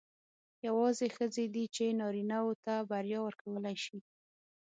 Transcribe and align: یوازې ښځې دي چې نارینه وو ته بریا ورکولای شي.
یوازې 0.67 1.07
ښځې 1.15 1.45
دي 1.53 1.65
چې 1.75 1.85
نارینه 1.99 2.37
وو 2.43 2.53
ته 2.65 2.73
بریا 2.89 3.19
ورکولای 3.23 3.75
شي. 3.85 3.97